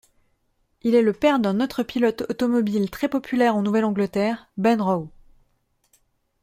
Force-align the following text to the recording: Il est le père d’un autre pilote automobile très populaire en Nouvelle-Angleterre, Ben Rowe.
Il 0.81 0.95
est 0.95 1.03
le 1.03 1.13
père 1.13 1.37
d’un 1.37 1.59
autre 1.59 1.83
pilote 1.83 2.23
automobile 2.27 2.89
très 2.89 3.07
populaire 3.07 3.55
en 3.55 3.61
Nouvelle-Angleterre, 3.61 4.49
Ben 4.57 4.81
Rowe. 4.81 5.11